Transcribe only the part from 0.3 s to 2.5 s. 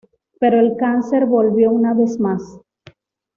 Pero el cáncer volvió una vez más.